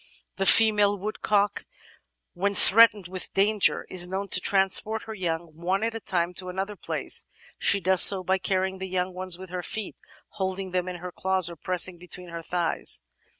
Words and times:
The 0.37 0.47
female 0.47 0.97
woodcock, 0.97 1.63
when 2.33 2.55
threatened 2.55 3.07
with 3.07 3.35
danger, 3.35 3.85
is 3.87 4.07
known 4.07 4.29
to 4.29 4.41
transport 4.41 5.03
her 5.03 5.13
young, 5.13 5.53
one 5.55 5.83
at 5.83 5.93
a 5.93 5.99
time, 5.99 6.33
to 6.39 6.49
another 6.49 6.75
place. 6.75 7.25
She 7.59 7.79
does 7.79 8.01
so 8.01 8.23
by 8.23 8.39
carrying 8.39 8.79
the 8.79 8.89
young 8.89 9.13
ones 9.13 9.37
with 9.37 9.51
her 9.51 9.61
feet, 9.61 9.97
holding 10.29 10.71
them 10.71 10.87
in 10.87 10.95
her 10.95 11.11
claws, 11.11 11.51
or 11.51 11.55
pressed 11.55 11.99
between 11.99 12.29
her 12.29 12.41
thighs. 12.41 13.03